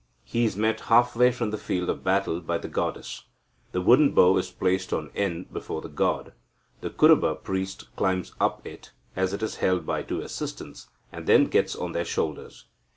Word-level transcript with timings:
He 0.23 0.45
is 0.45 0.57
met 0.57 0.79
half 0.89 1.15
way 1.15 1.31
from 1.31 1.51
the 1.51 1.59
field 1.59 1.87
of 1.87 2.03
battle 2.03 2.39
by 2.41 2.57
the 2.57 2.67
goddess. 2.67 3.25
The 3.71 3.81
wooden 3.81 4.13
bow 4.15 4.35
is 4.37 4.49
placed 4.49 4.91
on 4.91 5.11
end 5.13 5.53
before 5.53 5.79
the 5.81 5.89
god. 5.89 6.33
The 6.79 6.89
Kuruba 6.89 7.35
priest 7.35 7.95
climbs 7.95 8.33
up 8.39 8.65
it, 8.65 8.93
as 9.15 9.31
it 9.31 9.43
is 9.43 9.57
held 9.57 9.85
by 9.85 10.01
two 10.01 10.21
assistants, 10.21 10.87
and 11.11 11.27
then 11.27 11.43
gets 11.45 11.75
on 11.75 11.91
their 11.91 12.03
shoulders. 12.03 12.65